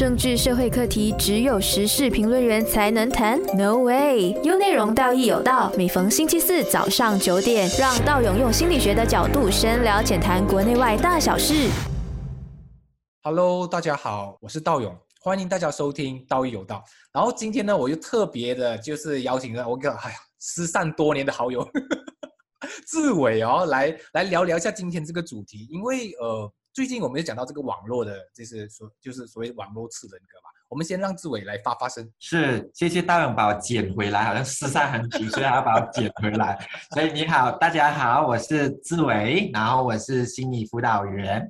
[0.00, 4.30] 政治社会课题只有时事评论员才能谈？No way！
[4.42, 5.70] 有内容，道义有道。
[5.76, 11.68] 每逢星期四早上九点，让道勇用心理学的角度深聊浅谈国内外大小事。
[13.24, 16.82] Hello，大家好，我是道勇，欢迎大家收听道义有道。
[17.12, 21.62] 然后今天呢，我就特别的，就是邀请了我个哎呀失散多年的好友
[22.88, 30.50] 志伟哦，来来聊聊一下今天这个主题，因为呃，最近我们就讲到这个网络的，就是所就是所谓网络次人格嘛。
[30.68, 32.08] 我们先让志伟来发发声。
[32.20, 36.56] 是，谢谢大勇把我捡回来，好像失散很久，所以还要把我捡回来。
[36.94, 41.40] 所以你好，大家好，我是志伟，然后我是心理辅导员。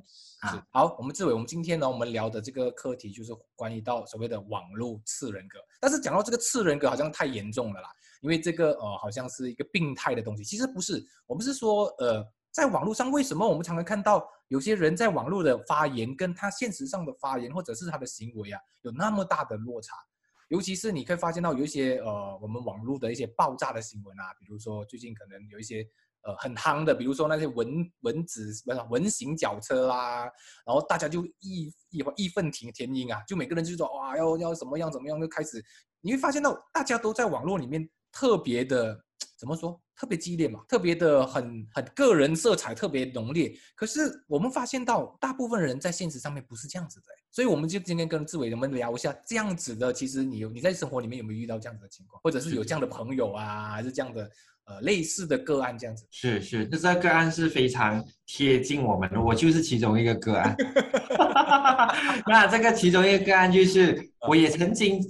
[0.49, 5.59] 是好，我们志伟，我们今天呢，我们聊的这个课题就是关于到所谓的网络次人格。
[5.79, 7.89] 但是讲到这个次人格，好像太严重了啦，
[8.21, 10.43] 因为这个呃，好像是一个病态的东西。
[10.43, 19.95] 其实不是，我们是说呃，在网络上，为什么我们常常看到有些人在网络的发言，跟他现实上的发言，或者是他的行为啊，有那么大的落差？
[20.49, 25.87] 尤其是你可以发现到有一些呃，我们网络的一些爆炸的新闻啊，比如说最近可能有一些。
[26.23, 27.67] 呃，很夯的，比如说那些蚊
[28.01, 30.31] 蚊子不是蚊型脚车啦，
[30.63, 35.59] 然后大家就义义义愤填填膺啊，就每个人就说哇要要怎么样怎么样，就开始
[35.99, 39.03] 你会发现到大家都在网络里面特别的
[39.41, 43.51] 怎么说，特别激烈嘛，特别的很很个人色彩特别浓烈。
[43.73, 54.29] 可是我们发现到大部分人在现实上面不是这样子的，所以我们就今天跟志伟我们聊一下这样子的，其实你有你在生活里面有没有遇到这样子的情况，或者是有这样的朋友啊，还是这样的？
[54.65, 60.55] 呃，类似的个案这样子是是，这个个案是非常贴近我们的，我就是其中一个个案。
[62.27, 65.01] 那这个其中一个个案就是，我也曾经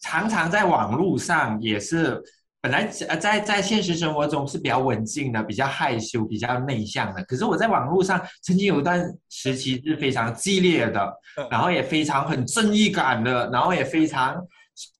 [0.00, 2.20] 常常在网络上也是，
[2.66, 7.22] 本来呃在在现实生活中是比较文静的，比较害羞，比较内向的。
[7.26, 11.12] 可是我在网络上曾经有一段时期是非常激烈的，
[11.48, 14.36] 然后也非常很正义感的，然后也非常。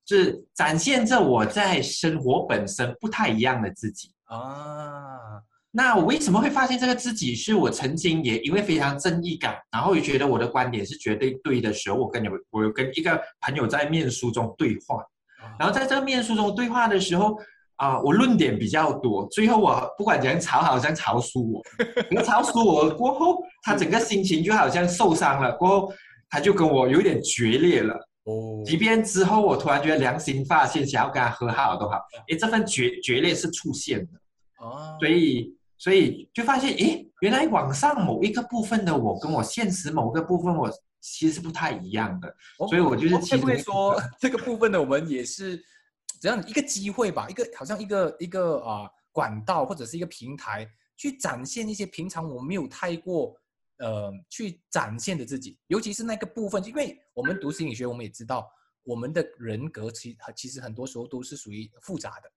[0.08, 5.18] 是展现着我在生活本身不太一样的自己啊。
[5.72, 7.34] 那我为什么会发现这个自己？
[7.34, 15.04] 是我曾经也因为非常正义感，然后也觉得我的观点是绝对对的时候，我跟有我有跟一个朋友在面书中对话，
[15.58, 17.36] 然后在这个面书中对话的时候
[17.76, 25.92] 啊、呃，我论点比较多，最后我不管怎样吵，好像吵输我，可是吵输我过后，他整个心情就好像受伤了，过后
[26.30, 27.94] 他就跟我有点决裂了。
[28.24, 31.96] 哦，即便之后我突然觉得良心发现，想要跟他和好都好，
[32.28, 34.18] 诶，这份决决裂是出现的，
[34.58, 40.68] 哦，所以所以就发现，诶，原来网上某一个部分的我跟我现实某个部分我
[41.00, 42.28] 其实是不太一样的，
[42.58, 45.62] 哦、所以我就是会不会说 这个部分的我们也是
[46.20, 53.36] 怎样一个机会吧，一个好像一个一个啊、呃、管道或者是一个平台，去展现一些平常我没有太过。
[53.78, 58.50] 呃，去展现的自己，尤其是那个部分，因为我们读心理学，我们也知道，
[58.84, 62.28] 我们的人格其其实很多时候都是属于复杂的，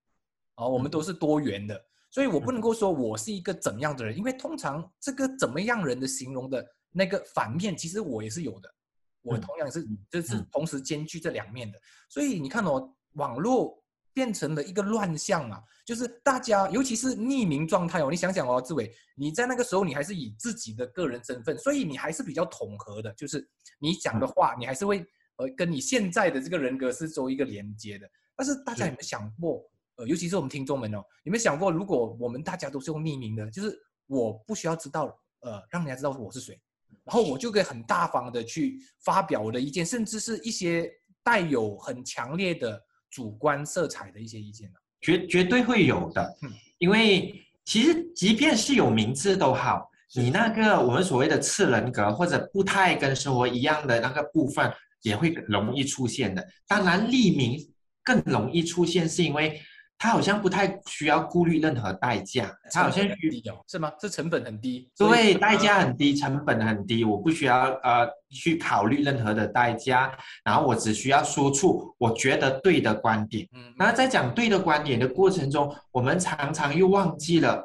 [0.56, 8.70] 啊、哦，我们都是多元的，所以我不能够说我是一个怎样的人，因为通常这个怎么样人的形容的那个反面，其实我也是有的，
[9.22, 11.80] 我同样是就是同时兼具这两面的，
[12.10, 13.78] 所以你看哦，网络
[14.14, 15.62] 变成了一个乱象嘛。
[15.86, 23.44] 就是大家，尤其是匿名状态哦，你想想哦，志伟，你在那个时候你还是以自己的个人身份，所以你还是比较统合的，就是
[23.80, 25.04] 你讲的话，你还是会
[25.38, 28.08] 呃跟你现在的这个人格是做一个连接的。
[28.36, 29.64] 但是大家有没有想过，
[29.96, 33.76] 呃，尤其是我们听众们哦，有没有想过，如果我们大家都是用匿名的，就是
[34.06, 35.06] 我不需要知道，
[35.40, 36.54] 呃，让人家知道我是谁，
[37.04, 40.88] 然后我就可以很大方的去发表我的意见，甚至是一些
[41.24, 42.80] 带有很强烈的
[43.10, 44.76] 主观色彩的一些意见呢？
[45.02, 46.38] 绝绝对会有的，
[46.78, 47.34] 因为
[47.66, 54.72] 其实即便是有名字都好，你那个我们所谓的次人格或者不太跟生活一样的那个部分，
[55.02, 56.46] 也会容易出现的。
[56.68, 57.58] 当然，匿名
[58.04, 59.62] 更容易出现，是因为
[60.02, 63.92] 它好像不太需要顾虑任何代价，他好像低哦，是吗？
[64.00, 70.10] 这成本很低，对，代价很低，成本很低，我不需要呃去考虑任何的代价，
[70.42, 73.46] 然后我只需要说出我觉得对的观点。
[73.54, 77.62] 嗯，那在讲对的观点的过程中，我们常常又忘记了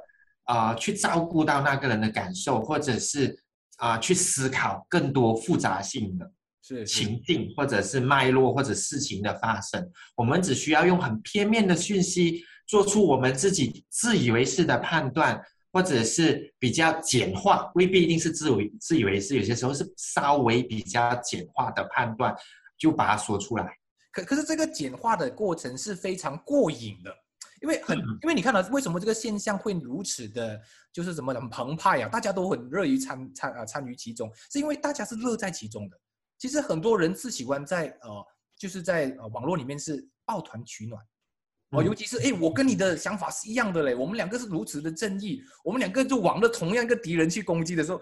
[0.46, 3.38] 啊、呃，去照顾到那个人的感受，或者是
[3.76, 6.28] 啊、呃、去思考更多复杂性的
[6.64, 9.86] 是情境，或者是脉络或者事情的发生。
[10.16, 15.40] 我们只需要用很片面的讯息，做出我们自己自以为是的判断。
[15.74, 22.32] 或者是比较简化，未必一定是自为自以为是，有些时候是稍微比较简化的判断，
[22.78, 23.76] 就把它说出来。
[24.12, 27.12] 可可是这个简化的过程是非常过瘾的，
[27.60, 30.56] 因为很，因为你看到为什么这个现象会如此的，
[30.92, 35.98] 就是什么很澎湃啊，大家都很乐于参参啊参与其中，是因为大家是乐在其中的。
[36.44, 41.02] 其实很多人是喜欢在呃，就是在呃网络里面是抱团取暖。
[41.70, 47.98] 哦，尤其是哎，我跟你的想法是一样的嘞，我们两个是如此的正义，我们两个就往着同样一个敌人去攻击的时候，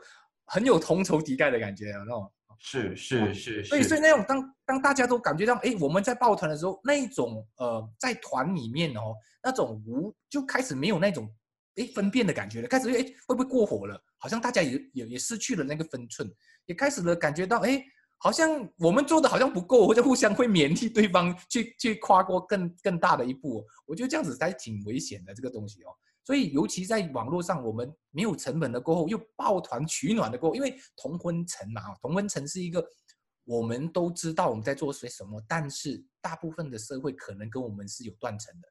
[0.47, 2.33] 很有同仇敌忾的感觉啊，那种。
[2.59, 11.33] 是是是，所以所以那种当当大家都感觉到哎，我们在抱团的时候，那一种呃，在团里面哦，那种无就开始没有那种
[11.77, 13.97] 哎分辨的感觉了，开始哎会不会过火了？
[14.19, 16.29] 好像大家也也也失去了那个分寸，
[16.67, 17.81] 也开始了感觉到哎。
[18.23, 23.67] 好像我们做的好像不够，或者互相会勉励对方去 去跨过更更大的一步。
[23.85, 25.91] 我觉得这样子才挺危险的这个东西哦。
[26.23, 32.87] 所以尤其在网络上，我们没有成本的过后，又抱团取暖的过后，因为同婚层嘛，同婚层是一个
[33.43, 38.69] 我们都知道我们在做些什么，但是大部分的社会可能跟我们是有断层的。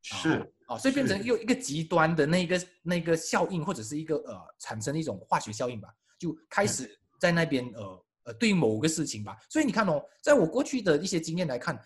[0.00, 8.02] 是啊，所以变成又一个极端的那个那个效应，或者是一个呃产生一种化学效应吧，就开始在那边呃。
[8.34, 11.78] 对某个事情吧，所以你看哦，在我过去的一些经验来看，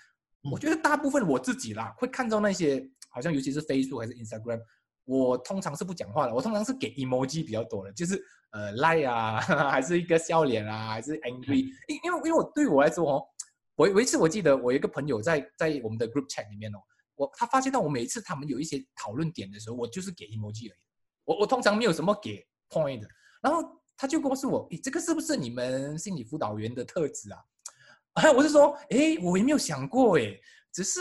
[0.51, 4.61] 我觉得大部分我自己啦，会看到那些好像尤其是 Facebook 还是 Instagram，
[5.05, 9.41] 我通常是不讲话的，我通常是给 emoji 比较多的，就是呃 like 啊，
[9.71, 13.25] 还是一个笑脸啊，还是 angry，因因为因为我对我来说哦，
[13.77, 16.79] 我有一次我记得我一个朋友在在我们的 group chat 里面哦，
[17.15, 20.81] 我他发现到我每一次他们有一些讨论点的时候，我就是给 emoji 而已，
[21.25, 23.09] 我我通常没有什么给 point 的，
[23.43, 23.82] 然后。
[23.97, 27.39] 他就告诉我：“诶，这个是不是你们心理辅导员的特质啊？”
[28.15, 30.41] 啊，我是说：“诶，我也没有想过，诶，
[30.73, 31.01] 只是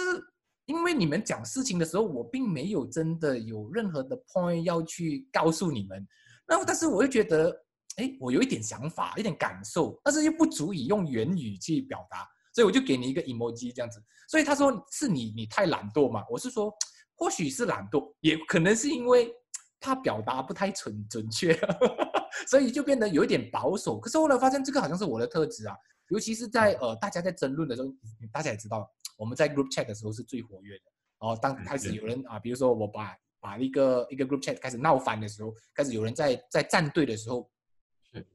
[0.66, 6.08] 因为你们讲事情的时候，我并没有真的有任何的 point 要去告诉你们。
[6.48, 7.50] 那但是我又觉得，
[7.98, 14.02] 诶，我有一点想法，一点感受，但是又不足以用言语去表达，所以我就给你一个 emoji 这样子。
[14.30, 16.24] 所以他说是你你太懒惰嘛？
[16.30, 16.74] 我是说，
[17.16, 19.34] 或许是懒惰，也可能是因为
[19.82, 21.54] 他表达不太准准确。
[22.48, 25.76] ”所以就变得有一点保守，可是后来发现这个好像是我的特质啊，
[26.08, 27.94] 尤其是在呃大家在争论的时候，
[28.32, 30.84] 大家也知道我们在 group chat 的时候是最活跃的。
[31.20, 37.52] 然后当开始有人啊，比如说我把把一个一个 group chat 开始闹翻的时候，开始有人在在站队的时候，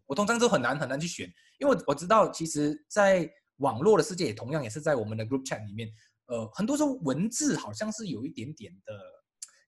[0.06, 1.26] 我通常都很难很难去选，
[1.58, 5.90] 因为我我知道其实，在网络的世界也同样也是在我们的 group chat 里面，
[6.26, 8.92] 呃，很多时候文字好像是有一点点的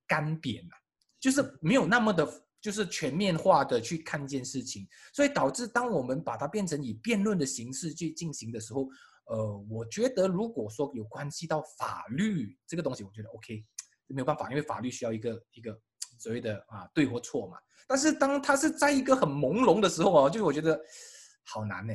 [0.06, 0.76] 干瘪啊，
[1.20, 2.29] 就是没有那么的。
[2.61, 4.85] 就是全面化的去看见事情，
[5.15, 8.88] 所以导致当我们把它变成以辩论的形式去进行的时候，
[9.26, 13.65] 呃，我觉得如果说有关系到法律这个东西，我觉得 OK，
[14.09, 15.81] 没有办法，因为法律需要一个一个
[16.19, 17.56] 所谓的啊对或错嘛。
[17.87, 20.76] 但是当它是在一个很朦胧的时候哦，就我觉得
[21.44, 21.94] 好难呢。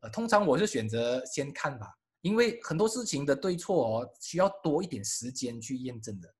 [0.00, 1.86] 呃，通常我是选择先看吧，
[2.22, 6.34] 因为很多事情的对错哦，需要多一点时间去验证的。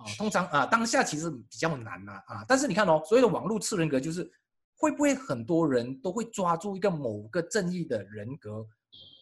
[0.00, 4.28] 啊，通常啊，当下其实比较难呐啊，但是你看哦，所谓的网络次人格就是
[4.76, 8.66] 会不会很多人都会抓住一个某个正义的人格，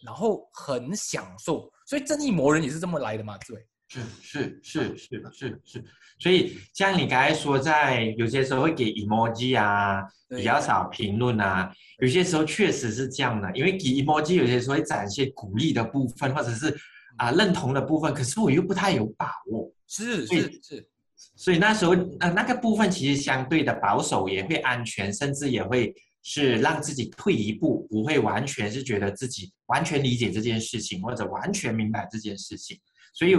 [0.05, 3.67] 然后很享受，所以正义魔人也是这么来的嘛，对？
[3.91, 5.83] 是是是是是是，
[6.19, 16.73] 所以像你刚才说，在有些时候会给 emoji 啊，比较少评论啊，有些时候确实是这样的，因为给 emoji 有些时候会展现鼓励的部分，或者是
[17.17, 19.73] 啊认同的部分，可是我又不太有把握。
[19.89, 20.87] 是是是，
[21.35, 32.79] 所以那时候呃那个部分其实相对的保守，也会安全，甚至也会是让自己退一步，不会完全是觉得自己完全理解这件事情，或者完全明白这件事情。
[33.13, 33.35] 所以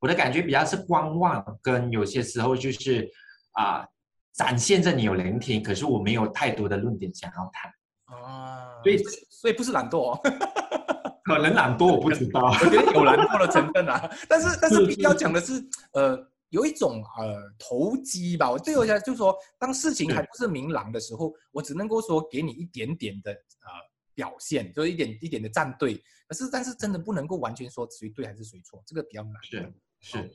[0.00, 3.10] 我的感觉比较是观望，跟有些时候就是
[3.52, 3.84] 啊
[4.32, 7.72] 展现着你有聆听，可是我没有太多的论点想要谈
[8.16, 10.16] 啊，所以所以不是懒惰。
[11.28, 12.46] 可能懒惰，我不知道。
[12.60, 16.18] 我觉得有懒惰的成分啊，但是但是必须要讲的是，呃，
[16.48, 18.50] 有一种呃投机吧。
[18.50, 23.68] 我对我讲就是说，当事情还不是明朗的时候，我只能够说给你一点点的呃
[24.14, 26.02] 表现，就是一点一点的站队。
[26.26, 29.32] 可是但是真的不能够完全说谁对还是谁错，这个比较难。
[29.42, 30.30] 是是，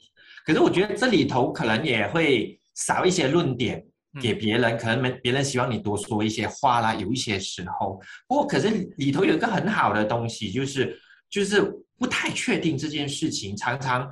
[0.45, 3.85] 可是我觉得这里头可能也会少一些论点。
[4.21, 10.95] 给别人可能没别人希望你多说一些话啦，有一些时候，不过可是里头有一个很好的东西，就是
[11.31, 11.61] 就是
[11.97, 13.57] 不太确定这件事情。
[13.57, 14.07] 常常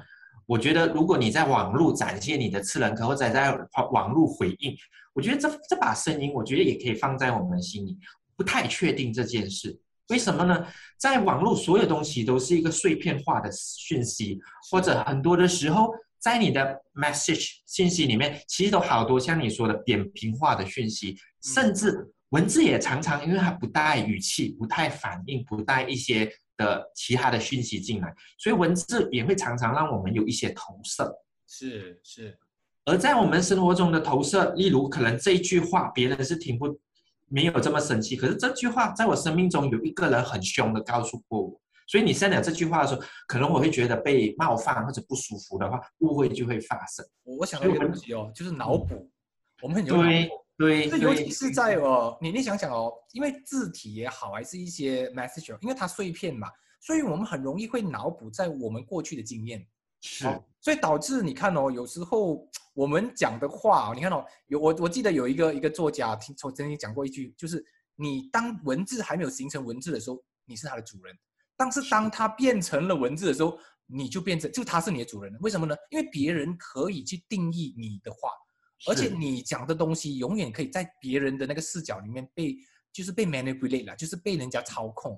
[0.48, 3.56] 我觉得，如果你在网络展现你的次人格，或者在
[3.92, 4.76] 网络回应，
[5.14, 7.98] 我觉得这这把声音，我觉得也可以放在我们心里。
[8.36, 9.80] 不太确定这件事，
[10.10, 10.66] 为什么呢？
[10.98, 14.40] 在网络，所有东西都是一个碎片化的讯息，
[14.72, 15.94] 或者很多的时候。
[16.22, 31.12] 在你的 message 信息里面，其实都好多像你说的扁平化的讯息，甚至文字也常常因为它不带语气、不带反应、不带一些的其他的讯息进来，所以文字也会常常让我们有一些投射。
[31.48, 32.38] 是是，
[32.86, 36.80] 而在我们生活中的投射，例如可能这一句话别人是听不
[37.28, 38.16] 没有这么生气。
[38.16, 41.62] 可是这句话在我生命中有一个人很凶的告诉过我，
[41.92, 47.06] 所以你在讲这句话的时候，可能我会觉得被冒犯或者不舒服的话，误会就会发生。
[47.24, 49.12] 我我想到一个东西哦，就是脑补，
[49.62, 50.32] 我们很容易对。
[50.58, 56.48] 对这尤其，是在哦，你你想想哦，因为字体也好，还是一些 message，哦因为它碎片嘛，
[56.80, 59.68] 所以我们很容易会脑补在我们过去的经验。
[60.02, 67.64] 是哦，所以导致你看哦，有时候我们讲的话哦，你看哦，有我我记得有一个一个作家听从曾经讲过一句，就是
[67.96, 71.14] 你当文字还没有形成文字的时候，你是它的主人；
[71.58, 75.40] 但是当它变成了文字的时候，你就变成就它是你的主人了。
[75.42, 75.76] 为什么呢？
[75.90, 78.30] 因为别人可以去定义你的话，
[78.90, 82.56] 而且你讲的东西永远可以在别人的那个视角里面被
[82.94, 85.14] 就是被 manipulate 了，就是被人家操控。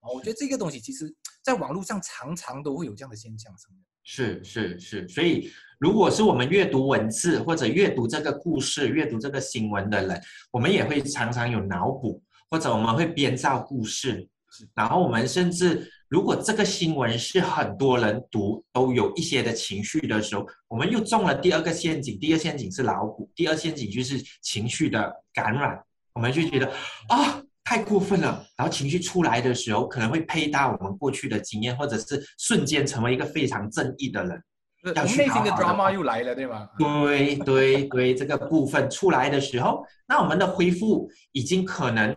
[0.00, 1.12] 哦，我觉得这个东西其实
[1.42, 3.84] 在网络上常常都会有这样的现象上面。
[4.04, 5.48] 是是是，所以
[5.78, 10.20] 如果是我们阅读文字或者阅读这个故事、阅读这个新闻的人，
[10.50, 12.20] 我们也会常常有脑补，
[12.50, 14.28] 或者我们会编造故事是，
[14.74, 22.18] 然后我们甚至如果这个新闻是很多人读都有一些的情绪的时候，我们又中了第二个陷阱。
[22.18, 25.78] 第二陷阱是老虎，第二陷阱就是情绪的感染，
[26.14, 26.66] 我们就觉得
[27.08, 27.42] 啊。
[27.64, 34.42] 太过分了，然后情绪出来的时候，可能会配搭我们过去的经验，或者是瞬间成为一个非常正义的人。
[34.82, 36.68] 内心的好好地 drama 又来了，对吗？
[36.76, 42.14] 对对对，这个部分出来的时候，那我们的恢复已经可能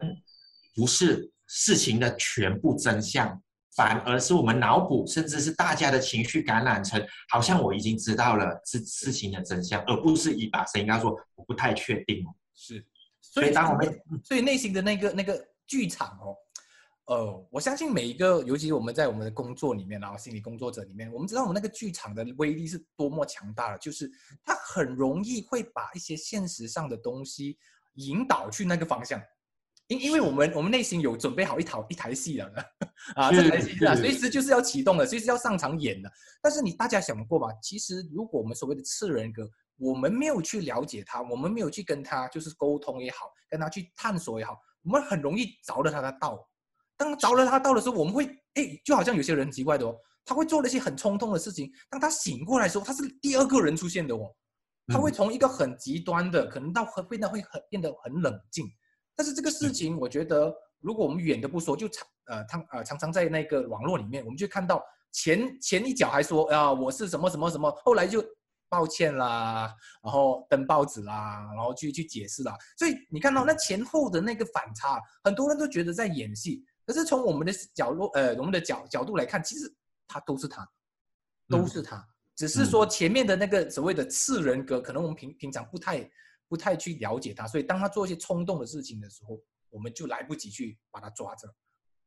[0.76, 3.42] 不是事情的全部真相，
[3.76, 12.34] 反而是我们脑补，甚至是大家的情绪感染成，好像我已经知道了事事情的真相，而不是一把声音告诉我我不太确定哦。
[12.54, 12.86] 是，
[13.22, 16.36] 所以当我们所以内心的那个那个剧场哦，
[17.08, 24.10] 呃，我相信每一个，尤其是我们在我们的工作里面，然后心理工作者里面，我们知道我们那个剧场的威力是多么强大了，就是
[24.44, 27.58] 它很容易会把一些现实上的东西
[27.96, 29.22] 引导去那个方向。
[29.88, 32.62] 因因为我们我们内心有准备好一套一台戏了的
[33.16, 36.12] 啊，这台戏啊，是随时就是要启动的，随时要上场演的。
[36.42, 37.48] 但是你大家想过吧？
[37.62, 46.50] 其实如果我们所谓的次人格，我们没有去了解他，我们没有去跟他就是沟通也好，跟他去探索也好，我们很容易着了他的道。
[46.98, 48.26] 当着了他道的时候，我们会
[48.56, 51.72] 哎，就好像有些人很奇怪的哦，他会做了一些很冲动的事情。
[51.90, 54.34] 当他醒过来的时候，他是第二个人出现的哦，
[54.88, 58.66] 他会从一个很极端的，可能到会变得会很变得很冷静。
[59.16, 68.22] 但是这个事情，我觉得如果我们远的不说，就常呃常呃常常在那个网络里面，我们就看到前前一脚还说啊我是什么什么什么，后来就
[68.68, 72.54] 抱歉啦，然后登报纸啦，然后去去解释啦。
[72.78, 79.74] 所以你看到那前后的那个反差，很多人都觉得在演戏，可是从我们的角落呃我们的角角度来看，其实
[80.08, 80.68] 他都是他，
[81.48, 82.06] 都是他，
[82.36, 86.10] 只是说前面的那个所谓的次人格，可能我们平平常不太。
[86.48, 91.48] 不太去了解他，所以当他做一些冲动的事情的时候，我们就来不及去把他抓着，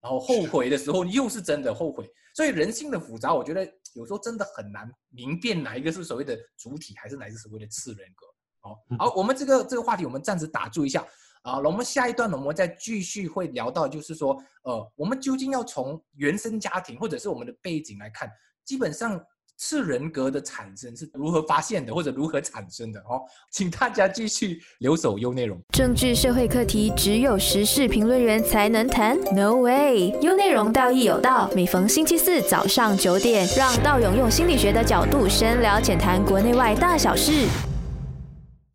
[0.00, 2.08] 然后后悔的时候又是真的后悔。
[2.34, 3.64] 所以人性的复杂，我觉得
[3.94, 8.26] 有时候真的很难明辨哪一个是所谓的主体，还是哪一个是所谓的次人格。
[8.60, 11.04] 好，好，我们这个这个话题我们暂时打住一下
[11.42, 18.30] 啊，我们下一段呢，我们再继续会聊到，就是说，呃，我们究竟要从原生家庭或者是我们的背景来看，
[18.64, 19.20] 基本上。
[19.58, 23.00] 次人格的产生是如何发现的，或者如何产生的？
[23.00, 25.60] 哦，请大家继续留守优内容。
[25.74, 30.16] 政治社会课题只有时事评论员才能谈？No way！
[30.22, 37.48] 优内容道义有道，每逢星期四早上九点，让道勇用心理学的角度深聊浅谈国内外大小事。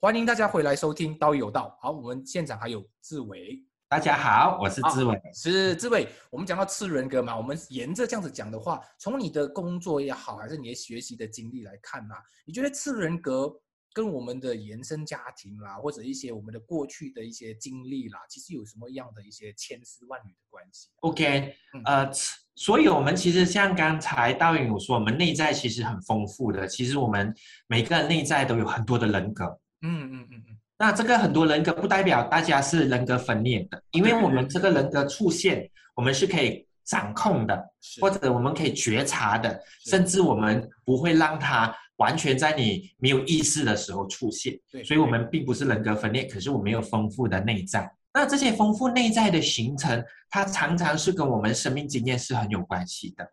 [0.01, 1.77] 欢迎大家回来收听《道义有道》。
[1.81, 3.63] 好，我们现场还有志伟。
[3.93, 5.21] 大家好，我是志伟。
[5.35, 6.07] 是志伟。
[6.31, 13.53] 我们讲到次人格嘛，我们沿着这样子讲的话，从你的工作也好，还是你的学习的经历来看啊，你觉得次人格
[13.93, 21.53] 跟我们的原生家庭啦，或者一些我们的过去的一些经历啦，其实有什么样的一些千丝万缕的关系？OK，
[21.85, 22.11] 呃，
[22.55, 27.31] 所以我们其实像刚才道云有说，我们内在其实很丰富的，其实我们
[27.67, 29.45] 每个人内在都有很多的人格。
[29.83, 30.57] 嗯嗯嗯嗯。
[30.83, 37.57] 那这个很多人格不代表大家是人格分裂的，因为我们这个人格出现，我们是可以掌控的，
[38.01, 44.59] 或者我们可以觉察的，甚至我们不会让它完全在你没有意识的时候出现。
[44.83, 47.89] 所以我们并不是人格分裂，可是我们有丰富的内在。
[48.13, 53.25] 那这些丰富内在的形成，它常常是跟我们生命经验是很有关系的。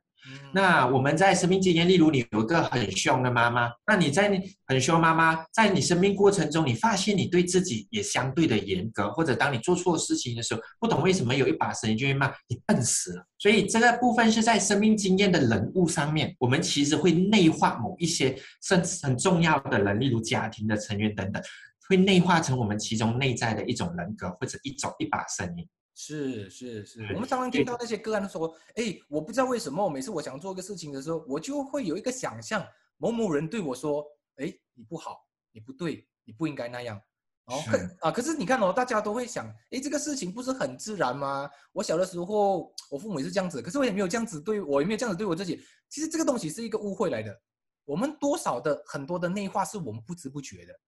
[0.52, 4.30] 那我们在生命经验，例如你有一个很凶的妈妈，那你在
[4.66, 13.25] 很凶妈妈在你生命过程中，你发现你对自己也相对的严格，或者当你做错事情的时候，不懂为什么有一把声音就会骂你笨死了。
[13.38, 21.40] 所以这个部分是在生命经验的人物上面，我们其实会内化某一些甚至很重要的人，例如家庭的成员等等，
[21.88, 25.66] 会内化成我们其中内在的一种人格或者一种一把声音。
[25.94, 32.66] 是是是，我们常常听到那些个案说，哎，我不知道为什么，每次我想做一个事情的时候，我就会有一个想象，
[32.97, 34.06] 某某人对我说，
[34.37, 37.00] 哎，你不好，你不对，你不应该那样。
[37.47, 37.59] 哦，
[38.00, 41.50] 啊，可是你看哦，大家都会想，哎，这个事情不是很自然吗？
[41.73, 45.61] 我小的时候，我父母也是这样子，可是我也没有这样子对我，也没有这样子对我自己。
[45.88, 47.37] 其实这个东西是一个误会来的，
[47.85, 50.80] 我们多少的很多的内化是我们不知不觉的。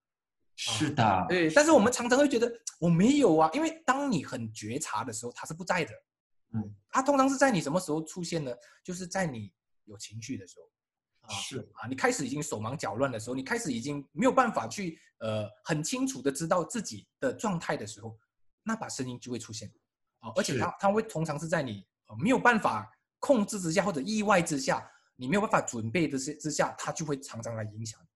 [0.64, 5.92] 是的，对，但是我们常常会觉得 我没有啊，因为当你很觉察的时候，它是不在的。
[6.54, 8.54] 嗯，它通常是在你什么时候出现呢？
[8.85, 9.52] 就是在你
[9.85, 10.71] 有情绪的时候。
[11.28, 18.16] 是啊，你开始已经手忙脚乱的时候，你开始已经没有办法去呃很清楚的知道自己的状态的时候，
[18.62, 19.73] 那把声音就会出现。
[20.19, 21.85] 啊，而且它它会通常是在你
[22.23, 22.88] 没有办法
[23.19, 28.09] 控制之下或者意外之下，你没有办法准备的之之下，它就会常常来影响你。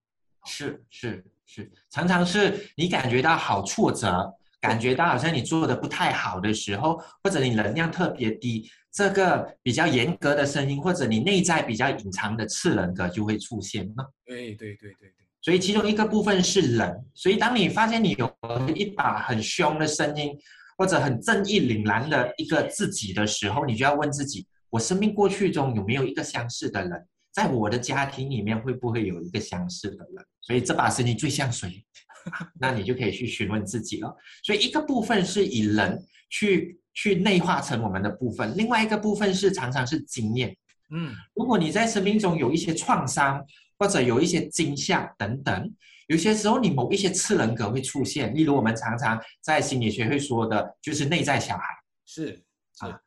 [0.44, 1.24] 是是。
[1.46, 14.12] 是，常常是你感觉到好挫折，感觉到好像你做的不太好的时候，或者你能量特别低，这个比较严格的声音，或者你内在比较隐藏的次人格就会出现了。
[14.24, 15.12] 对对对对对。
[15.40, 18.36] 所以其中一个部分是人，所以当你发现你有
[18.74, 20.36] 一把很凶的声音，
[20.76, 27.06] 或者很正义凛然的一个自己的时候，你就要问自己：我生命过去中有没有一个相似的人？
[27.36, 30.24] 在我的家庭里面会不会有一个相似的人？
[30.40, 31.84] 所以这把声音最像谁？
[32.58, 34.16] 那你就可以去询问自己了。
[34.42, 40.56] 所以一个部分是以人去去内化成我们的部分，另外一个部分是常常是经验。
[40.88, 43.44] 嗯，如果你在生命中有一些创伤
[43.78, 45.74] 或者有一些惊吓等等，
[46.06, 48.34] 有些时候你某一些次人格会出现。
[48.34, 51.64] 例如我们常常在心理学会说的，就是内在小孩。
[52.06, 52.42] 是
[52.78, 52.98] 啊，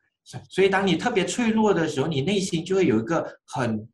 [0.48, 3.88] 所以当你特别脆弱的时候，你内心就会有一个很。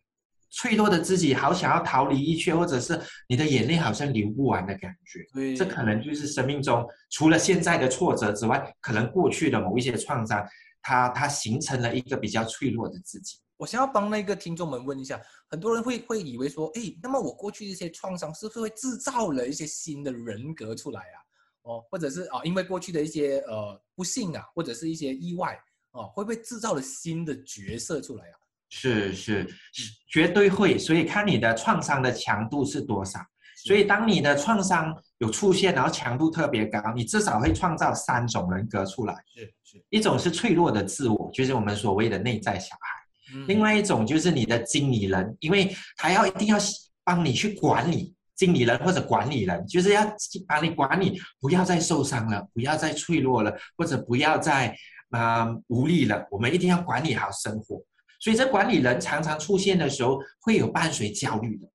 [0.51, 5.55] 脆弱的自己，好想要逃离一切，或者是你的眼泪好像流不完的感觉。
[5.55, 10.47] 这可能就是生命中除了现在的挫折之外，可能过去的某一些创伤，
[10.81, 13.39] 它它形成了一个比较脆弱的自己。
[13.59, 21.17] 我想要帮那个听众们问一下，很多人会会以为说，哎，那么我过去一些创伤是不是会制造了一些新的人格出来啊？
[21.63, 25.59] 哦，或者是啊，因为过去的一些呃不幸啊，或者是一些意外
[25.91, 28.37] 啊，会不会制造了新的角色出来啊？
[28.69, 30.79] 是是是，绝对会。
[30.79, 33.21] 所以看你的创伤的强度是多少。
[33.65, 39.15] 所以当你的创伤有出现，然后强度特别高，你至少会创造三种人格出来。
[39.35, 43.45] 是是，一种是脆弱的自我，就是我们所谓的内在小孩。
[43.49, 46.57] 另外一种就是你的经理人，因为他要一定要
[47.03, 50.07] 帮你去管理经理人或者管理人，就是要
[50.47, 54.77] 把你管理，不要再受伤了，不要再脆弱了，或者不要再
[55.11, 56.25] 啊无力了。
[56.31, 57.83] 我们一定要管理好生活。
[58.19, 61.69] 所以，这管理人常常出现的时候，会有伴随焦虑的。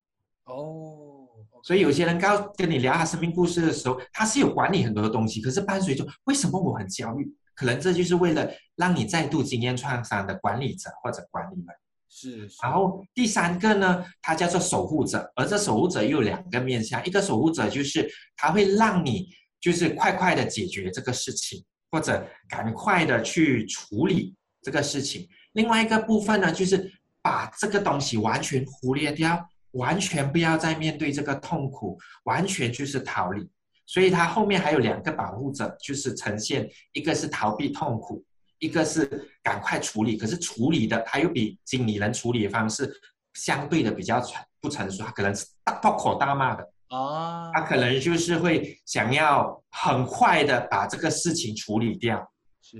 [0.44, 1.28] 哦，
[1.62, 7.32] 所以有些人刚跟你聊他生命故事的时候，他是有管理很多的东西，可是伴随着为什么我很焦虑？
[7.54, 11.66] 可能这就是为了让你再度经验创伤的管理者或者管理人。
[12.08, 12.48] 是。
[12.62, 19.28] 然后第三个呢，他叫做守护者，而这守护者又有两个面向，一个守护者就是他会让你
[19.60, 25.28] 就是快快的解决这个事情，或者赶快的去处理这个事情。
[25.52, 33.48] 另外一个部分呢，就是把这个东西完全忽略掉，完全不要再面对这个痛苦，完全就是逃离。
[33.86, 38.24] 所以它后面还有两个保护者，就是呈现一个是逃避痛苦，
[38.58, 40.16] 一个是赶快处理。
[40.16, 42.90] 可是处理的他又比经理人处理的方式
[43.34, 52.31] 相对的比较成不成熟，他可能是大破口大骂的啊，他可能就是会想要很快的把这个事情处理掉。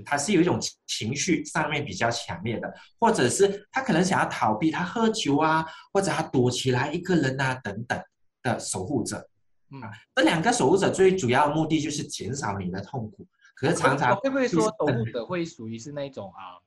[0.05, 8.01] 他是有一种情绪上面比较强烈的，或者是他可能想要逃避，他喝酒啊，或者他躲起来一个人啊等等
[8.41, 9.29] 的守护者。
[9.71, 9.81] 嗯，
[10.15, 13.27] 这两个守护者最主要的目的就是减少你的痛苦。
[13.55, 16.57] 可是常常会不会说守护者会属于是那种啊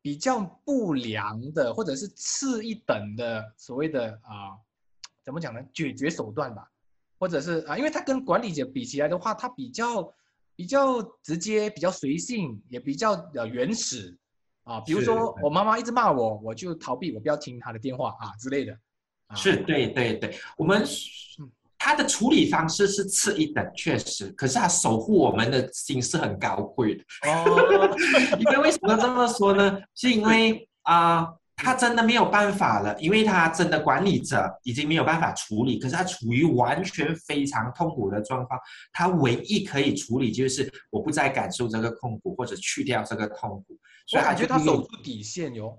[0.00, 4.56] 比较不良的，或者是次一等的所谓的啊
[5.22, 5.60] 怎么讲呢？
[5.72, 6.70] 解决手段吧，
[7.18, 10.12] 或者是啊，因为他跟管理者比起来的话，他比较。
[10.58, 14.18] 比较直接，比较随性，也比较呃原始
[14.64, 14.80] 啊。
[14.80, 18.76] 比如说，我妈妈一直骂我，我就逃避，我不要听她的电话啊之类的。
[19.36, 20.84] 是对对对，我们
[21.78, 27.04] 他的处理方式是次一等，确实，可是他守护我们的心是很高贵的。
[27.28, 27.96] 哦，
[28.36, 29.78] 因为为什么这么说呢？
[29.94, 31.34] 是因为啊。
[31.58, 38.58] 他真的没有办法了，因为他真的管理者已经没有办法处理，可是他处于完全非常痛苦的状况，
[38.92, 43.76] 他唯一可以处理就是我不再感受这个痛苦，或者去掉这个痛苦。
[44.06, 45.78] 所以感觉他守住底线哟，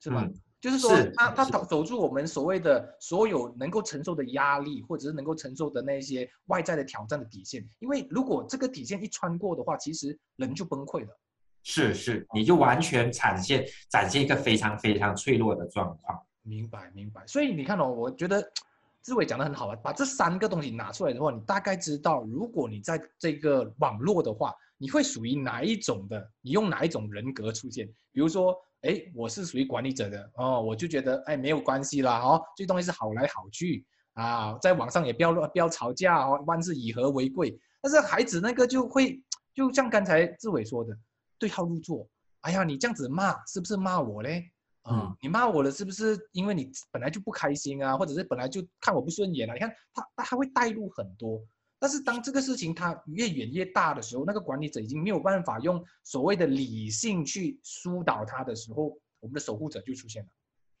[0.00, 0.28] 是吗？
[0.60, 7.66] 就是说是他他是守守住我们所谓的所有能够承受的压力，或者是能够承受的那些外在的挑战的底线。
[7.80, 11.18] 因为如果这个底线一穿过的话，其实人就崩溃了。
[11.62, 16.20] 是是，你就完全展现展现一个非常非常脆弱的状况。
[16.42, 18.42] 明白明白，所以你看哦，我觉得
[19.02, 26.28] 志伟讲的很好啊，把这三个东西拿出来的话，你大概知道，如果你在这个网络的话，你会属于哪一种的？
[26.40, 27.86] 你用哪一种人格出现？
[28.10, 37.56] 比如说，哎，我是属于管理者的哦，我就觉得哎没有关系啦哦，这东西是好来好去啊，在网上也不要乱不要吵架哦，万事以和为贵。
[37.80, 39.22] 但是孩子那个就会，
[39.54, 40.96] 就像刚才志伟说的，
[41.42, 42.08] 对号入座。
[42.42, 44.48] 哎呀，你这样子骂是不是骂我嘞？
[44.82, 49.54] 啊、嗯你骂我了是不是因为你本来就不开心啊，或者是本来就看我不顺眼啊？
[49.54, 51.40] 你看他他他会带入很多，
[51.80, 60.28] 但是当这个事情它越演越大的时候，那个管理者已经没有办法用所谓的理性去疏导他的时候，我们的守护者就出现了，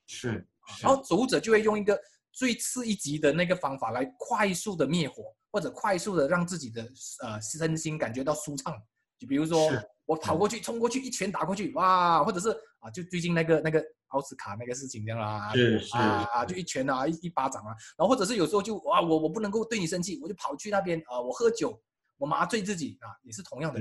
[0.06, 2.00] 是，是然后守护者就会用一个
[2.32, 6.82] 最次一级的那个方法来快速的灭火，或者快速的让自己的
[7.22, 8.74] 呃身心感觉到舒畅。
[9.16, 21.80] 就比如说是我跑过去，冲过去，一拳打过去，哇，或者是啊，就最近那个那个奥斯卡那个事情这样啦，是是啊啊，就一拳啊，一一巴掌啊，然后或者是有时候就哇，我我不能够对你生气，我就跑去那边啊，我喝酒，
[22.18, 23.80] 我麻醉自己啊，也是同样的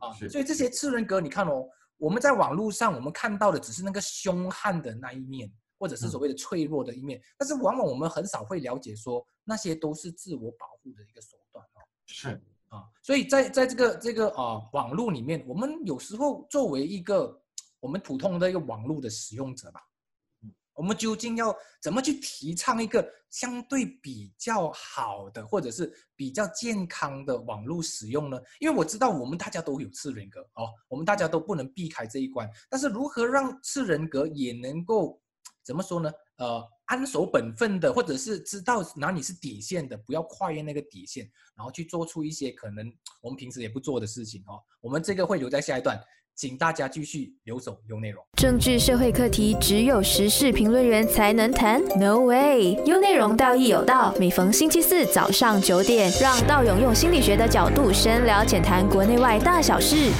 [0.00, 11.84] 啊，所以这些次人格，你看哦，我们在网络上我们看到的只是那个凶悍的那一面，或者是所谓的脆弱的一面，但是往往我们很少会了解说那些都是自我保护的一个手段哦。
[12.06, 17.40] 是啊，所以在在这个这个啊网络里面，我们有时候作为一个
[17.80, 19.80] 我们普通的一个网络的使用者吧，
[20.74, 28.40] 我们究竟要怎么去提倡一个相对比较好的，或者是比较健康的网络使用呢？
[28.60, 35.20] 因为我知道我们大家都有次人格哦，我们大家都不能避开这一关，但是如何让次人格也能够
[35.68, 36.10] 怎么说呢？
[36.38, 44.56] 呃，安守本分的，或者是知道哪里是底线的，不要跨越那个底线，然后去做出一些可能我们平时也不做的事情哦。
[44.80, 46.02] 我们这个会留在下一段，
[46.34, 48.24] 请大家继续留守有内容。
[48.38, 52.82] 政治社会课题只有时事评论员才能谈？No way！
[52.86, 54.14] 有内容，道义有道。
[54.18, 60.10] 每逢星期四早上九点，让道勇用心理学的角度深聊浅谈国内外大小事。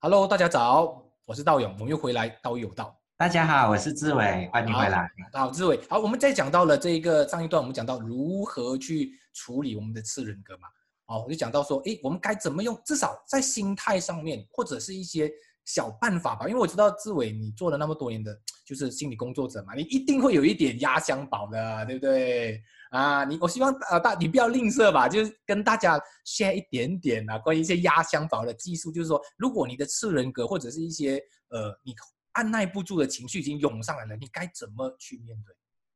[0.00, 2.94] Hello，大家早，我是道勇，我们又回来道义有道。
[3.18, 5.10] 大家好，我是志伟，欢迎回来。
[5.32, 10.68] 好，志伟，好，我们再讲到了这一个上一段，我们讲到如何去处理我们的次人格嘛。
[11.06, 12.80] 哦，我就讲到说，诶，我们该怎么用？
[12.84, 15.28] 至少在心态上面，或者是一些
[15.64, 16.46] 小办法吧。
[16.46, 18.32] 因为我知道志伟你做了那么多年的，
[18.64, 22.62] 就是心理工作者嘛，你一定会有一点压箱宝的，对不对？
[22.92, 31.92] 啊，你我希望呃大你不要吝啬吧，就是跟大家 share 一点点啊，关于一些压箱宝的技术，就是说，如果你的次人格或者是一些呃你
[32.38, 35.52] 按耐不住的情绪已经涌上来了，你该怎么去面对？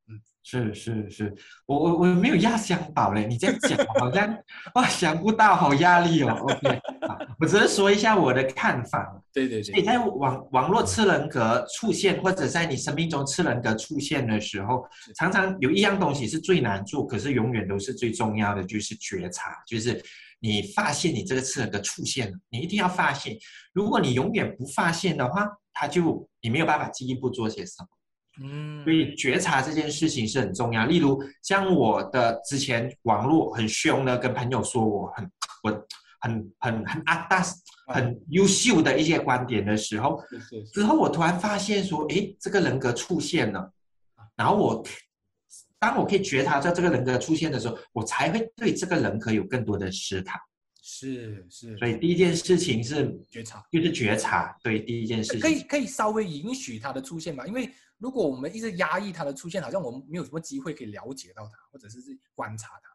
[0.08, 1.32] 嗯是是是，
[1.66, 4.36] 我我我没有压箱宝嘞，你这样讲好像
[4.74, 6.34] 哇想不到，好压力哦。
[6.40, 6.80] OK，
[7.38, 9.22] 我只是说一下我的看法。
[9.32, 9.76] 对对对。
[9.78, 20.04] 你在网网络次人格出现，或者在你生命中次人格出现的时候，常常有一样东西是最难做，可是永远都是最重要的，就是觉察，就是
[20.40, 23.38] 你发现你这个次人格出现了，你一定要发现。
[23.72, 27.86] 如果你永远不发现的话，它就你没有办法进一步做些什么。
[28.42, 30.86] 嗯，所以觉察这件事情是很重要。
[30.86, 35.30] 例如，像我的之前网络很凶的跟朋友说我很
[35.62, 35.86] 我
[36.20, 37.42] 很很很阿大
[37.88, 40.18] 很优秀的一些观点的时候，
[40.72, 43.70] 之后我突然发现说，诶，这个人格出现了，
[44.34, 44.82] 然后我
[45.78, 50.38] 当我可以觉察到这个人格出现的时候，我才会对这个人格有更多的思考。
[50.84, 62.90] 是是，所以第一件事情是觉察就是觉察，对第一件事情可以可以稍微允许它的出现吧，因为如果我们一直压抑它的出现，好像我们没有什么机会可以了解到它，或者是是观察它。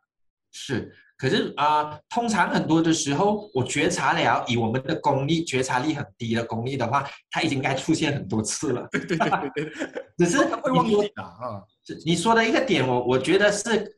[0.51, 8.87] 是，可是啊、通常很多的时候，我觉察了，以我们的功力，觉察力很低的功力的话，它已经该出现很多次了。
[8.91, 11.63] 对对对对对， 只是他会忘记的啊。
[11.85, 13.96] 是你说的一个点，我我觉得是，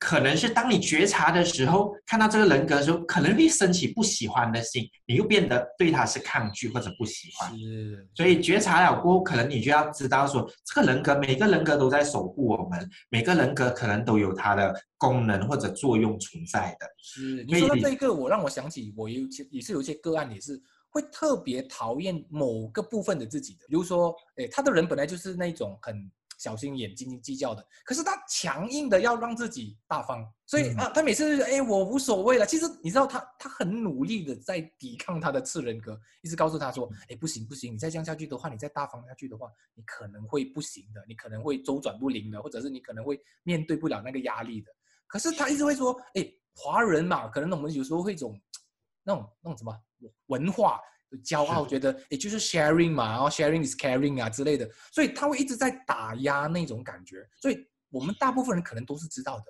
[0.00, 7.50] 可能是当你觉察的时候，看到这个人格的时候，可能会升起不喜欢的心，你又变得对他是抗拒或者不喜欢。
[7.56, 16.86] 是，所以觉察了过后，可能你就要知道说，这个人格每个人格都在守护我们，每个人格可能都有它的功能或者作用存在的。
[17.02, 20.58] 是你说到这个，我让我想起我有也是有一些个案也是
[20.88, 26.10] 会特别讨厌某个部分的自己的，比如说，诶，他的人本来就是那种很
[26.40, 27.64] 小心眼、斤斤计较的。
[27.84, 32.46] 可是他强硬的要让自己大方，所以啊，他每次就哎，我无所谓了。
[32.46, 44.72] 其实你知道，他他很努力的在抵抗他的次人格，一直告诉他说，哎，不行不行，你再这样下去的话，你再大方下去的话，你可能会不行的，你可能会周转不灵的，或者是你可能会面对不了那个压力的。
[45.06, 48.40] 可是他一直会说，哎，华人嘛，可能我们有时候会一种
[49.04, 49.78] 那种那种什么
[50.26, 50.80] 文化。
[51.18, 57.28] 骄傲，觉得也就是 sharing 嘛，然后 sharing is caring 啊之类的，所以他会一直在打压那种感觉。
[57.40, 59.44] 所以我们大部分人可能都是知道的，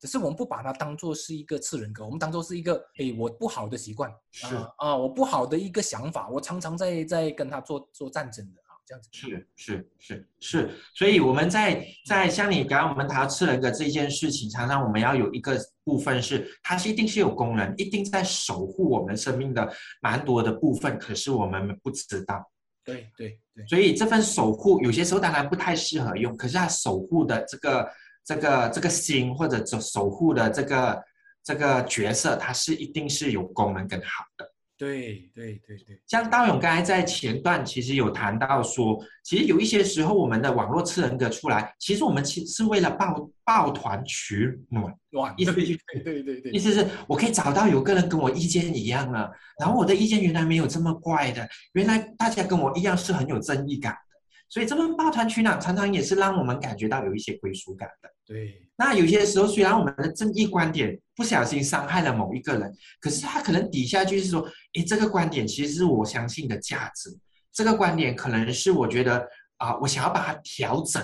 [0.00, 8.63] 只是我们不把它当做是一个次人格，我们当做是一个哎我不好的习惯，是啊，我不好的一个想法，我常常在在跟他做做战争的。
[8.86, 22.50] 这样子是是是是，所以我们在在像你刚刚我们谈到次人的这件事情，常常我们要有一个部分是，它是一定是有功能，一定在守护我们生命的蛮多的部分，可是我们不知道。
[22.84, 27.90] 对对对，所以这份守护有些时候当然不太适合用，可是它守护的这个
[28.22, 31.02] 这个这个心或者守守护的这个
[31.42, 34.53] 这个角色，它是一定是有功能更好的。
[34.76, 45.64] 对对对对，像道勇刚才在前段其实有谈到说，其实有一些时候我们的网络次人格出来，其实我们其实是为了抱抱团取暖，哇，意思对
[46.02, 58.10] 对对对，意思是我可以找到有个人跟我意见一样了，然后我的意见原来没有这么怪的，原来大家跟我一样是很有正义感的，所以这份抱团取暖常常也是让我们感觉到有一些归属感的。
[58.26, 67.16] 对，那有些时候虽然我们的正义观点不小心伤害了某一个人，可是他可能底下就是说，诶，这个观点其实是我相信的价值，
[67.52, 71.02] 这个观点可能是我觉得啊，我想要把它调整，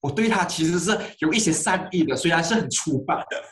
[0.00, 3.42] 我对他其实是有一些善意的，虽然是很粗暴的，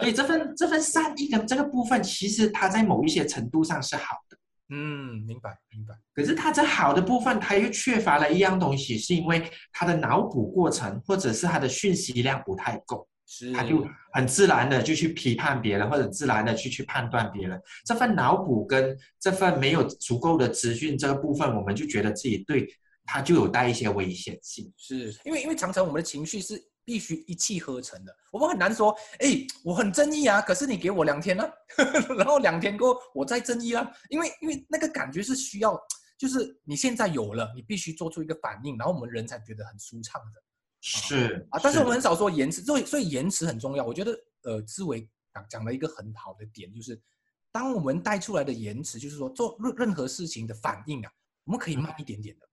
[0.00, 4.38] 所以这份这份善意的这个部分，其实它在某一些程度上是好的。
[4.70, 5.94] 嗯，明白明白。
[6.14, 13.13] 可是他这好的部分，他又缺乏了一样东西，是因为他的脑补过程，或者是他的讯息量不太够，是
[13.54, 17.60] 他就很自然的就去批判别人，或者自然的去去判断别人。
[17.84, 22.66] 这份脑补跟这份没有足够的资讯这个部分，我们就觉得自己对
[23.04, 24.72] 他就有带一些危险性。
[24.76, 26.62] 是因为因为常常我们的情绪是。
[26.86, 31.42] 必须一气呵成的，我们很难说，哎，我很正义啊，可是你给我两天呢，
[32.18, 35.74] 然后两天过后我再正义啊，因为因为那个感觉是需要，
[36.18, 40.43] 就是你现在有了，你必须做出一个反应，然后我们人才觉得很舒畅的。
[40.86, 43.82] 是啊，但是我们很少说延迟，所以所以延迟很重要。
[43.84, 47.00] 我觉得呃，志伟讲讲了一个很好的点，就是
[47.50, 51.10] 当我们带出来的延迟，就是说做任任何事情的反应啊，
[51.44, 52.46] 我们可以慢一点点的，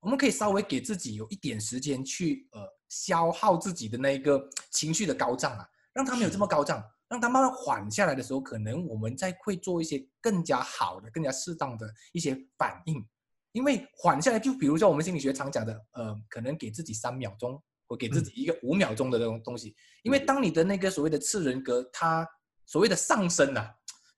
[0.00, 2.60] 我们可以稍微给自己有一点时间去呃。
[2.90, 13.06] 消耗自己的那个情绪的高涨啊，让他没有这么高涨，让它慢慢缓下来的时候，可能我们再会做一些更加好的、更加适当的一些反应。
[13.52, 19.74] 因为缓下来，就比如说我们心理学常讲的，呃，可能给自己三秒钟，或给自己一个五秒钟的这种东西。
[20.02, 22.28] 因为当你的那个所谓的次人格，它
[22.66, 23.68] 所谓的上升啊，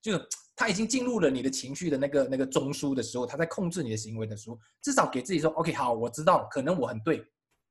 [0.02, 7.24] 就是它已经进入了你的情绪的那个那个中枢的时候，它在控制你的行为的时候，至少给自己说，OK，好，我知道，可能我很对。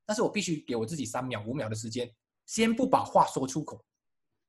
[0.05, 2.11] 但是我必须给我自己三秒、五秒的时间，
[2.47, 3.79] 先不把话说出口，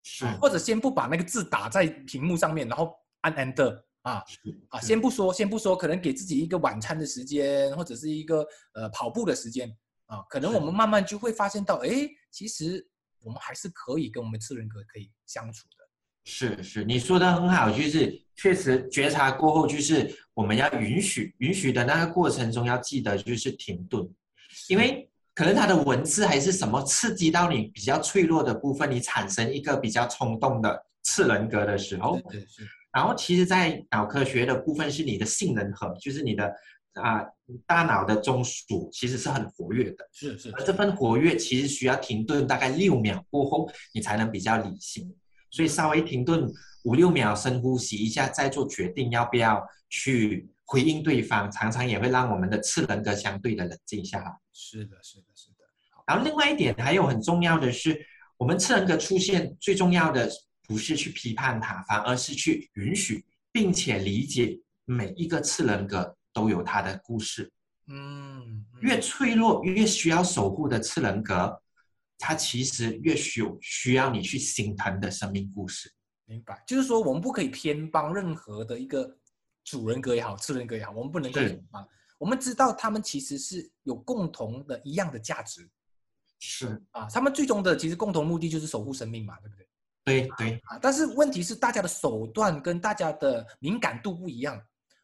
[0.02, 4.24] 是，或者先不把那个字打在屏幕上面，然后按 Enter 啊
[4.70, 9.70] 啊，先不说，先不说，可能给自己一个晚餐的时间，或者是一个呃跑步的时间
[10.10, 11.88] 啊，可能我们慢慢就会发现到，哎，
[12.30, 12.86] 其实
[13.22, 15.84] 我们还是可以跟我们次人格可以相处的。
[16.24, 24.06] 是是，你说的很好，就是确实觉察过后，就是我们要允许，允许的那个过程中要记得就是停顿，
[24.68, 25.06] 因为。
[25.32, 32.20] 可能他的文字还是什么刺激到你比较脆弱的部分，你产生一个比较冲动的次人格的时候，
[32.92, 36.52] 然后其实，在脑科学的部分是你的杏仁核，就是你的
[36.94, 37.24] 啊
[37.66, 40.08] 大脑的中枢，其实是很活跃的。
[40.12, 45.14] 是是，而这份活跃其实需要停顿大概六秒过后，你才能比较理性。
[45.50, 46.48] 所以稍微停顿
[46.84, 54.32] 五六秒，深呼吸一下，再做决定要不要去回应对方，常常也会让我们的次人格相对的冷静下来。
[54.52, 55.56] 是的，是的，是的。
[56.06, 58.00] 然后另外一点还有很重要的是，
[58.36, 60.30] 我们次人格出现最重要的
[60.62, 67.52] 不是去批判它，反而是去允许并且理解每一个次人格都有他的故事。
[67.86, 71.60] 嗯，越脆弱越需要守护的次人格，
[72.18, 75.92] 他其实越需需要你去心疼的生命故事。
[76.24, 79.18] 明白，就是说我们不可以偏帮任何的一个
[79.64, 81.86] 主人格也好，次人格也好，我们不能够偏帮。
[82.16, 85.68] 我们知道他们其实是有共同的一样的价值，
[86.38, 89.66] 是啊，他们最终的其实共同目的就是守护生命嘛，对不对？
[90.04, 94.60] 对对啊，但是问题是大家的手段跟大家的敏感度不一样，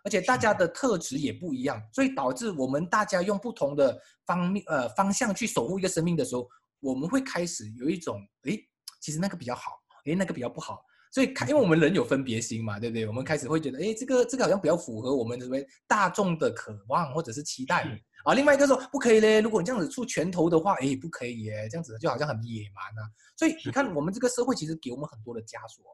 [0.07, 8.57] 而且大家的特质也不一样，所以导致我们大家用不同的方面呃方向去守护一个生命的时候，我们会开始有一种诶，
[9.01, 9.73] 其实那个比较好，
[10.05, 10.81] 诶，那个比较不好。
[11.11, 13.05] 所以看，因为我们人有分别心嘛，对不对？
[13.05, 17.83] 我们开始会觉得，哎，这个这个好像比较符合我们所谓大众的渴望或者是期待
[18.25, 18.33] 啊。
[18.35, 23.11] 另外一个说不可以嘞，如果你这样子出拳头的话，哎，不可以耶，这样子就好像很野蛮啊。
[23.37, 25.85] 所以你看，我们这个社会其实给我们很多的枷锁，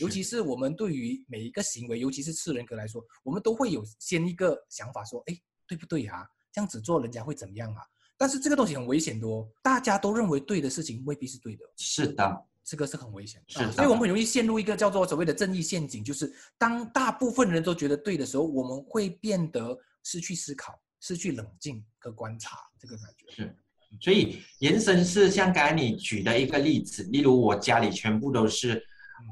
[0.00, 6.26] 尤其是我们对于每一个行为，尤其是次人格来说，我们都会有先一个想法说，哎，对不对啊？
[6.52, 7.82] 这样子做人家会怎么样啊？
[8.16, 11.64] 但是这个东西很危险的哦，大家都认为对的事情未必是对的。
[11.76, 12.44] 是的。
[12.70, 23.34] 这个是很危险的，是，所以我们很容易陷入一个叫做所谓的正义陷阱，就是当大部分人都觉得对的时候，我们会变得失去思考、失去冷静和观察这个感觉。
[23.34, 23.56] 是，
[24.02, 28.84] 所以延伸是像刚才你举的一个例子，例如我家里全部都是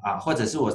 [0.03, 0.71] 啊，或者是我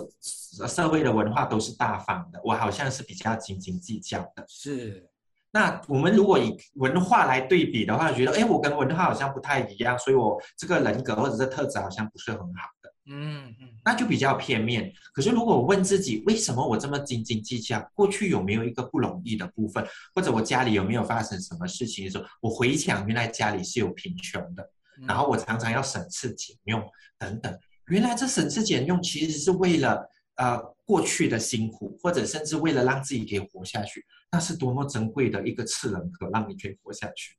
[0.67, 4.45] 社会的文化都是大方的，我好像是比较斤斤计较的。
[4.47, 5.07] 是。
[5.53, 14.89] 那我们如果以文化来对比的话，觉得哎，我跟文化好像不太一样，所以我这个人格或者是特质好像不是很好的，嗯嗯，那就比较片面。
[15.13, 17.85] 可是如果我问自己，为什么我这么斤斤计较？
[17.93, 24.65] 过去有没有一个不容易的部分，或者我家里有没有发生什么事情的时候，我回想原来家里是有贫穷的，
[25.05, 26.81] 然后我常常要省吃俭用
[27.19, 27.53] 等等，
[27.91, 34.05] 原来这省吃俭用其实是为了呃过去的辛苦，或者甚至为了让自己可以活下去。
[34.31, 37.35] 那是多么珍贵的一个次人格，让你可以活下去。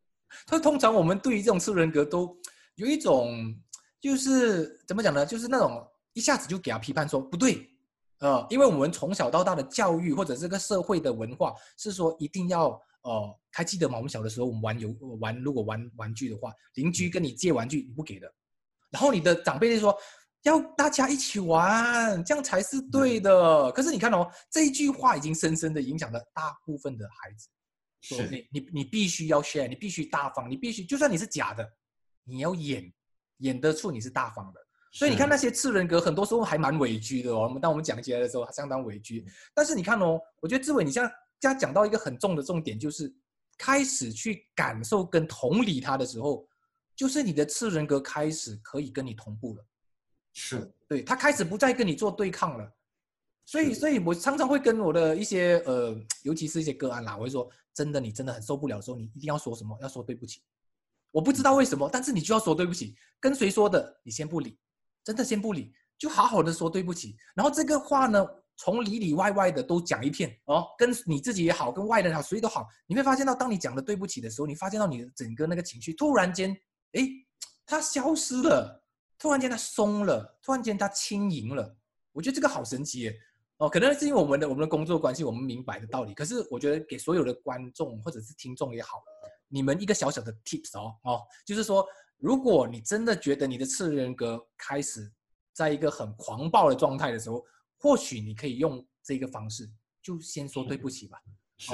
[0.46, 2.36] 所以通常我们对于这种次人格都
[2.74, 3.56] 有一种，
[3.98, 5.24] 就是怎么讲呢？
[5.24, 7.66] 就是那种一下子就给他批判说不对，
[8.18, 13.96] 呃，因为我们从小到大的教育或者这个社会的文化是说一定要呃，还记得吗？
[13.96, 18.30] 我们小的时候我们玩游玩，如果玩玩具的话，邻居跟你借玩具你不给的，
[18.90, 19.96] 然后你的长辈就说。
[20.42, 23.70] 要大家一起玩，这样才是对的。
[23.72, 27.48] 可是你看哦，这一句话已经深深的影响了大部分的孩子。
[28.00, 31.64] 是，你你你必须要 share，你必须大方，你必须就算你是假的，
[32.24, 32.92] 你要演
[33.38, 34.60] 演得出你是大方的。
[34.92, 37.44] 所以你看那些次人格，很多时候还蛮委屈的哦。
[37.44, 39.24] 我们当我们讲起来的时候，相当委屈。
[39.54, 41.08] 但是你看哦，我觉得志伟，你像
[41.40, 43.10] 刚讲到一个很重的重点，就是
[43.56, 46.46] 开始去感受跟同理他的时候，
[46.96, 49.64] 就是你的次人格开始可以跟你同步了。
[50.32, 52.72] 是对他开始不再跟你做对抗了，
[53.44, 59.76] 所以，所以我常常会跟我的一些呃，尤其是一些个案啦，我会说，真的，你真的很受不了的时候，你一定要说什么？
[59.82, 60.42] 要说对不起。
[61.10, 62.94] 我不知道为什么，但是你就要说对不起。
[63.20, 64.00] 跟谁说的？
[64.02, 64.58] 你先不理，
[65.04, 67.16] 真的先不理，就好好的说对不起。
[67.34, 76.56] 然后这个话呢，从里里外外的都讲一遍哦，跟你自己也好，跟外人好，谁都好，你会发现到，当你讲的对不起的时候，你发现到你的整个那个情绪突然间，
[76.92, 77.06] 哎，
[77.66, 78.81] 它消失了。
[79.22, 81.76] 突然间他松了，突然间他轻盈了，
[82.10, 83.16] 我觉得这个好神奇耶！
[83.58, 86.12] 哦，可能是因为我们的我们的工作关系，我们明白的道理。
[86.12, 89.00] 可是我觉得给所有的观众或者是听众也好，
[89.46, 91.86] 你们一个小小的 tips 哦哦，就是说，
[92.18, 95.08] 如果你真的觉得你的次人格开始
[95.52, 97.44] 在一个很狂暴的状态的时候，
[97.78, 99.70] 或许你可以用这个方式，
[100.02, 101.22] 就先说对不起吧。
[101.58, 101.72] 是，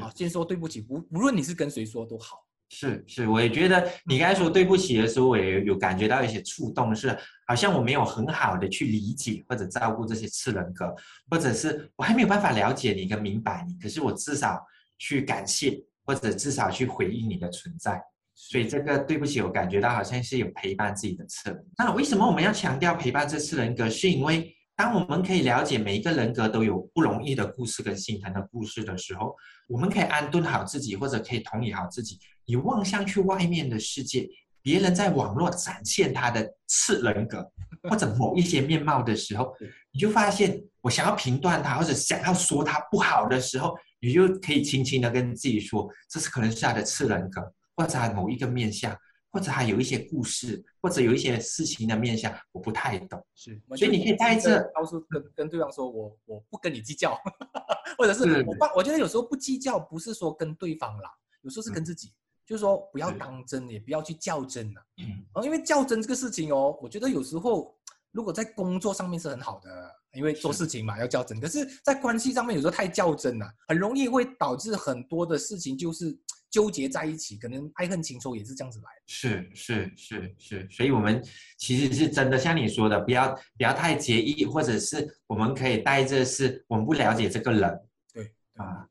[0.00, 2.45] 啊，先说对不起，无无论你是跟谁说都好。
[2.68, 10.92] 是是，我也觉得你刚才说对不起的时候，我也有感觉到一些触动，是好像我没有很好的去理解或者照顾这些次人格，
[11.30, 14.60] 或者是我还没有办法了解你跟明白你，可是我至少
[14.98, 18.02] 去感谢或者至少去回应你的存在，
[18.34, 21.64] 所以这个对不起，我感觉到好像是有陪伴自己的次人。
[21.78, 23.88] 那为什么我们要强调陪伴这次人格？
[23.88, 29.34] 是因为当我们可以了解每一个人格都有不容易的故事跟心疼的故事的时候，
[29.68, 32.18] 我们可以安顿好自己，或者可以同理好自己。
[32.46, 34.28] 你望向去外面的世界，
[34.62, 37.50] 别人在网络展现他的次人格
[37.88, 39.54] 或者某一些面貌的时候，
[39.92, 47.40] 你就发现，我想要评断他或者想要说他不好的时候，你就可以轻轻的跟自己说，这是可能是他的次人格，
[47.76, 48.96] 或者他某一个面相，
[49.30, 53.24] 或者他有一些故事，或者有一些事情的面相，我不太懂。
[53.34, 57.16] 是，所以你可以带着告诉跟跟对方说，我我不跟你计较，
[57.98, 61.10] 或者是我我觉得有时候不计较，不是说跟对方啦，
[61.42, 62.12] 有时候是跟自己。
[62.46, 64.80] 就是说，不要当真，也不要去较真了。
[64.98, 67.76] 嗯，因为较真这个事情哦，我觉得有时候
[68.12, 69.68] 如果在工作上面是很好的，
[70.14, 71.40] 因为做事情嘛要较真。
[71.40, 76.16] 可是，在关系上面有时候太较真了，很容易会导致很多的事情就是
[76.48, 78.86] 纠结在一起，可能爱恨情仇也是这样子来。
[79.06, 81.20] 是是是是，所以我们
[81.58, 87.80] 其实是真的像你说的，不要不要太介意，或者是我们可以带着是我们不了解这个人。
[88.14, 88.86] 对啊。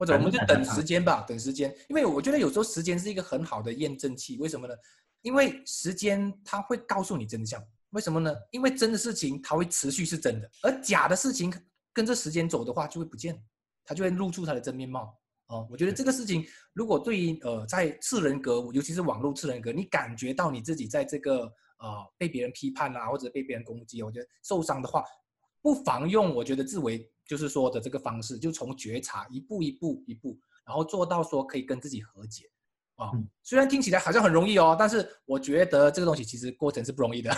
[0.00, 4.38] 或者我们就等时间吧，等时间，因为我觉得有时候时间是一个很好的验证器。
[4.38, 4.74] 为什么呢？
[5.20, 7.62] 因为时间它会告诉你真相。
[7.90, 8.34] 为什么呢？
[8.50, 11.52] 因为真的事情它会持续是真的，而假的事情
[11.92, 13.38] 跟着时间走的话就会不见。
[13.84, 15.14] 它就会露出它的真面貌。
[15.48, 21.42] 哦，我觉得这个事情，如果对于呃在次人格，尤其是网络次人格，你感觉到你自己在这个
[21.78, 25.04] 呃被别人批判啊，或者被别人攻击，我觉得受伤的话，
[25.62, 32.50] 不妨用我觉得自为就是说的这个方式，就从觉察一步一步一步，然后做到说可以跟自己和解。
[32.96, 33.10] 啊，
[33.42, 37.34] 虽然听起来好像很容易哦，但是我觉得这个东西其实过程是不容易的，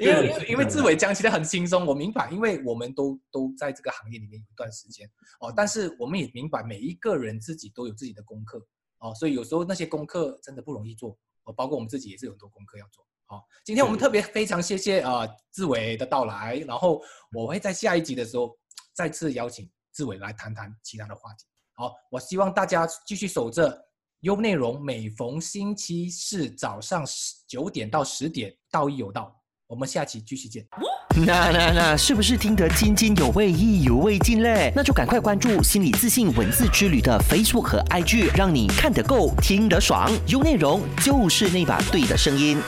[0.00, 5.06] 因为因为志伟讲起来很轻松，我明白，因为我们都都在这个行业里面有一段时间
[5.40, 8.66] 哦，但是我们也明白每一个人自己都有自己的功课
[9.00, 13.04] 哦，所以有时候那些功课真的不容易做哦，包括我们自己也是有很多功课要做。
[13.32, 17.00] 好，今天我们特别非常谢谢啊志伟的到来，然后
[17.32, 18.54] 我会在下一集的时候
[18.92, 21.46] 再次邀请志伟来谈谈其他的话题。
[21.72, 23.86] 好，我希望大家继续守着。
[24.20, 29.34] 优内容每逢星期四早上十九点到十点，道义有道。
[29.66, 30.64] 我们下期继续见。
[31.26, 34.72] 那那那，是不是听得津津有味、意犹未尽嘞？
[34.76, 40.08] 那就赶快关注心理自信文字之旅的 Facebook 和 IG，让你看得够、听得爽。
[40.28, 42.62] 优内容就是那把对的声音。